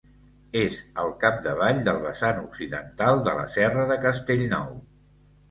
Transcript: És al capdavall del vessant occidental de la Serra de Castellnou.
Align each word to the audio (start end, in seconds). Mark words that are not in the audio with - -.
És 0.59 0.77
al 1.03 1.11
capdavall 1.23 1.81
del 1.89 1.99
vessant 2.05 2.41
occidental 2.47 3.23
de 3.29 3.37
la 3.41 3.45
Serra 3.59 3.87
de 3.95 4.01
Castellnou. 4.09 4.75